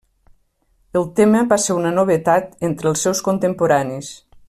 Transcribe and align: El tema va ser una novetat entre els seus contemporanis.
El 1.01 1.05
tema 1.19 1.43
va 1.53 1.59
ser 1.65 1.77
una 1.81 1.93
novetat 1.99 2.51
entre 2.71 2.91
els 2.93 3.07
seus 3.07 3.23
contemporanis. 3.31 4.15